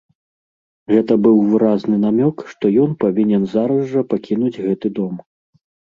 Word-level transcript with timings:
Гэта 0.93 1.13
быў 1.25 1.35
выразны 1.51 1.95
намёк, 2.05 2.37
што 2.53 2.65
ён 2.85 2.95
павінен 3.03 3.45
зараз 3.55 3.79
жа 3.93 4.01
пакінуць 4.15 4.55
гэты 4.65 4.87
дом. 5.03 5.15